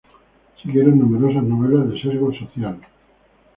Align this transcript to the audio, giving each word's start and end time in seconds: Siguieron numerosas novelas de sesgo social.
Siguieron 0.63 0.97
numerosas 0.97 1.43
novelas 1.43 1.89
de 1.91 2.01
sesgo 2.01 2.33
social. 2.33 2.79